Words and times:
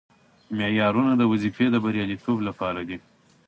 دا 0.49 0.53
معیارونه 0.59 1.13
د 1.17 1.23
وظیفې 1.31 1.67
د 1.71 1.75
بریالیتوب 1.83 2.37
لپاره 2.47 2.81
دي. 2.87 2.97